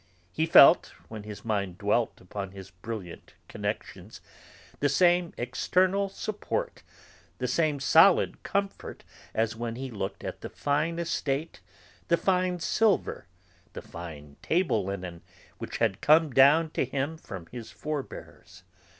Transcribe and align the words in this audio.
He 0.31 0.47
felt, 0.47 0.93
when 1.09 1.21
his 1.21 1.45
mind 1.45 1.77
dwelt 1.77 2.19
upon 2.19 2.53
his 2.53 2.71
brilliant 2.71 3.35
connections, 3.47 4.19
the 4.79 4.89
same 4.89 5.31
external 5.37 6.09
support, 6.09 6.81
the 7.37 7.47
same 7.47 7.79
solid 7.79 8.41
comfort 8.41 9.03
as 9.35 9.55
when 9.55 9.75
he 9.75 9.91
looked 9.91 10.23
at 10.23 10.41
the 10.41 10.49
fine 10.49 10.97
estate, 10.97 11.61
the 12.07 12.17
fine 12.17 12.59
silver, 12.59 13.27
the 13.73 13.83
fine 13.83 14.37
table 14.41 14.83
linen 14.85 15.21
which 15.59 15.77
had 15.77 16.01
come 16.01 16.33
down 16.33 16.71
to 16.71 16.83
him 16.83 17.15
from 17.15 17.45
his 17.51 17.69
forebears. 17.69 18.63